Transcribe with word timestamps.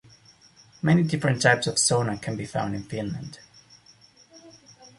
Many 0.81 1.03
different 1.03 1.43
types 1.43 1.67
of 1.67 1.75
sauna 1.75 2.19
can 2.19 2.35
be 2.35 2.47
found 2.47 2.73
in 2.73 2.81
Finland. 2.81 3.37